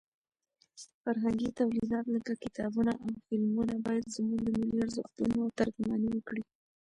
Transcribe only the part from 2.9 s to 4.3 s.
او فلمونه باید